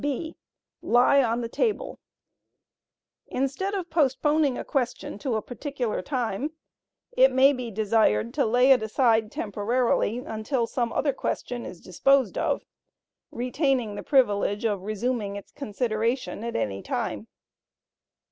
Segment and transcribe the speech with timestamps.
[0.03, 0.35] (b)
[0.81, 1.99] Lie on the table.
[3.27, 6.53] Instead of postponing a question to a particular time,
[7.11, 12.35] it may be desired to lay it aside temporarily until some other question is disposed
[12.35, 12.65] of,
[13.29, 17.27] retaining the privilege of resuming its consideration at any time.